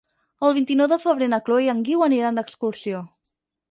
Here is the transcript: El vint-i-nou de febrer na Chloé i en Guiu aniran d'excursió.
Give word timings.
El 0.47 0.55
vint-i-nou 0.57 0.89
de 0.95 0.99
febrer 1.03 1.29
na 1.35 1.41
Chloé 1.51 1.69
i 1.69 1.71
en 1.77 1.87
Guiu 1.91 2.09
aniran 2.09 2.43
d'excursió. 2.43 3.09